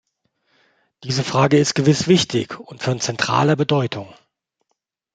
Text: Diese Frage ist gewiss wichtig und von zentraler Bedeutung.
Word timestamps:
Diese 1.03 1.23
Frage 1.23 1.59
ist 1.59 1.75
gewiss 1.75 2.07
wichtig 2.07 2.57
und 2.59 2.81
von 2.81 2.99
zentraler 2.99 3.55
Bedeutung. 3.55 4.11